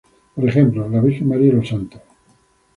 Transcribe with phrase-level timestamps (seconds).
[0.33, 2.01] Por ejemplo la Virgen María y los santos.